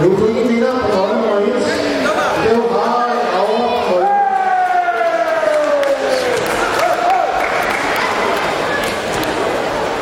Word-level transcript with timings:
Og 0.00 0.06
nu 0.06 0.16
kunne 0.16 0.34
vi 0.34 0.48
vinder 0.48 0.72
på 0.80 0.96
hold 0.96 1.16
nummer 1.16 1.36
1. 1.36 1.44
Det 2.44 2.52
var 2.58 2.68
bare 2.76 3.10
over 3.40 3.68
hold. 3.88 4.06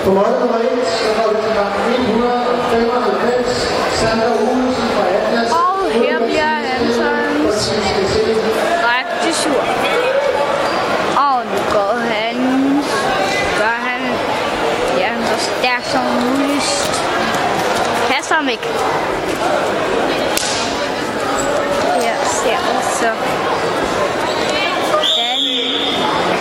På 0.05 0.11
hold 0.11 0.41
nummer 0.41 0.59
1, 0.59 0.87
så 0.87 1.11
var 1.17 1.33
det 1.33 1.41
til 1.45 1.53
kamp 1.57 1.75
195. 1.99 3.73
Sander 4.01 4.31
Olsen 4.31 4.89
fra 4.95 5.05
Atlas. 5.17 5.51
Og 5.51 5.91
her 5.91 6.19
bliver 6.27 6.55
Antons 6.75 7.73
rigtig 8.91 9.35
sur. 9.35 9.63
Og 11.27 11.39
nu 11.53 11.59
går 11.73 11.95
han, 12.13 12.37
gør 13.61 13.79
han, 13.89 14.03
ja, 14.99 15.07
han 15.07 15.23
så 15.27 15.39
stærk 15.45 15.85
som 15.85 16.05
muligt. 16.05 16.69
Kaster 18.09 18.35
ham 18.35 18.49
ikke. 18.49 18.69
Her 22.03 22.17
ser 22.41 22.59
vi 22.67 22.79
så. 23.01 23.11
Dan, 25.17 25.41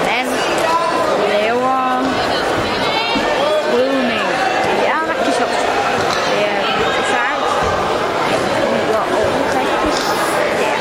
han 0.08 0.28
laver 1.30 2.04
brydning. 3.72 4.26
Det 4.80 4.88
er 4.88 5.02
rigtig 5.14 5.34
sjovt. 5.38 5.58
Det 6.32 6.46
er 6.46 6.62
sejt. 7.14 7.44
Lyder 8.74 9.04
overrigtigt. 9.18 10.00
Ja. 10.62 10.76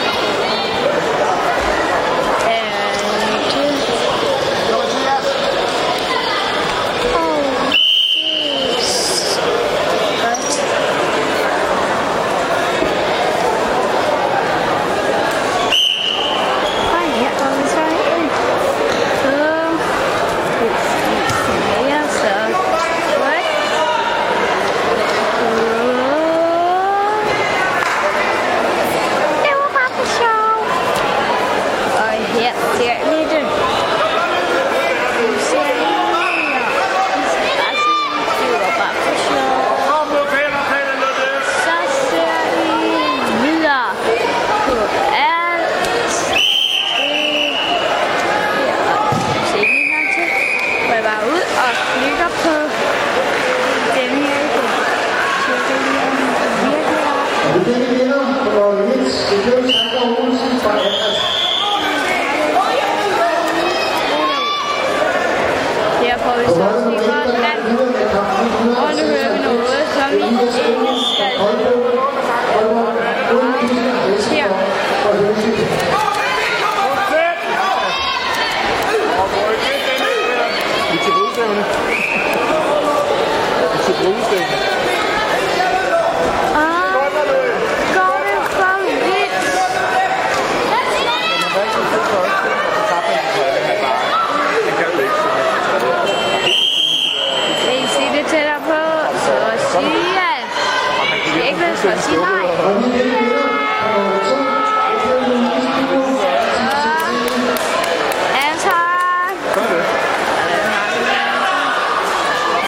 Øh, 2.53 2.95
det- 3.53 3.84
Åh, 4.75 4.84
det 4.93 5.06
er 5.09 5.19
godt. 10.23 10.47
Og 16.94 17.03
her 17.19 17.31
går 17.39 17.50
vi 17.56 17.69
så 17.69 17.85
ind 18.15 18.31
på 19.23 19.31
mere 21.69 22.09
så 22.09 22.35
godt. 22.56 23.47
Det 29.44 29.53
var 29.61 29.71
bare 29.77 29.91
for 29.99 30.06
sjov. 30.19 30.56
Og 32.05 32.12
her 32.35 32.53
ser 32.77 32.97
vi 33.11 33.19
det. 33.33 33.44
Nu 35.21 35.29
ser 35.50 35.71
vi 35.79 35.89
mere. 36.12 36.62
Vi 37.17 37.23
skal 37.33 37.53
bare 37.61 37.77
sige, 37.85 38.09
det 38.41 38.49
var 38.62 38.73
bare 38.81 38.94
for 39.05 39.15
sjov. 39.29 39.61
Så 41.67 41.77
ser 42.11 42.39
vi 42.56 42.71
videre 43.43 43.91
på 44.67 44.77
alt 45.35 45.75
det 45.85 46.09
her. 48.67 48.79
Se 49.50 49.56
lige 49.56 49.82
en 49.85 49.91
gang 49.94 50.09
til. 50.15 50.29
Bare 51.16 51.28
ud 51.28 51.43
og 51.65 51.71
klikker 51.99 52.28
på 52.43 52.54
den 53.97 54.10
her 54.22 54.41
den 54.53 54.66
virkelig 55.75 55.97
er 55.97 56.00
det 57.54 57.62
er 57.72 57.77
en 57.77 57.82
vinder 57.99 58.25
på 58.54 58.62
1. 58.72 58.77
Det 59.31 59.38
blev 59.44 59.59
Sander 59.72 60.05
Olsen 60.21 60.55
fra 60.62 60.72
Atlas. 60.87 61.19
Her 66.03 66.16
får 66.25 66.34
vi 66.38 66.44
På 66.47 66.50
så 66.55 66.62
hold 66.62 66.81
nummer 66.84 67.00
1, 67.00 67.05
stikker 67.05 67.25
der 67.25 67.31
vand. 67.44 67.59
er 67.59 67.60
videre 67.69 67.91
med 67.97 68.06
kamp 68.12 68.28
Og 68.84 68.91
nu 68.99 69.03
hører 69.12 69.31
vi 69.32 69.38
noget, 69.49 69.84
som 69.97 70.09
vi 70.10 70.15
ikke 70.16 70.25
skal. 71.15 71.32
Her. 74.31 74.49
Vi 74.49 74.53
er 80.82 80.88
til 80.88 80.91
brudstævne. 80.91 80.91
Vi 80.91 80.97
er 80.97 81.00
til 81.05 81.12
brudstævne. 81.12 81.12
Ah, 81.12 81.12
går 81.12 81.12
det 81.12 81.16
for 81.16 81.16
vidt? 81.16 81.16
Men 81.16 81.16
hvad 81.16 81.16
er 81.16 81.16
det 81.16 81.16
for 81.16 81.16
os? 81.16 81.16
Så 81.16 81.16
tabte 81.16 81.16
han 81.16 81.26
på 81.36 81.36
bare. 93.83 93.99
Det 94.67 94.75
kan 94.79 94.89
du 94.93 94.99
ikke. 95.01 95.21
Kan 97.62 97.75
I 97.75 97.87
sige 97.95 98.11
det 98.17 98.25
tættere 98.27 98.61
på? 98.71 98.81
Så 99.25 99.35
sig 99.73 99.83
ja. 100.19 100.33
Og 101.01 101.06
han 101.11 101.19
Det 101.35 101.43
er 101.43 101.49
ikke 101.49 101.61
vel 101.61 101.77
for 101.77 101.89
at 101.89 102.03
sige 102.03 102.21
nej. 102.21 102.45
Er 102.45 102.96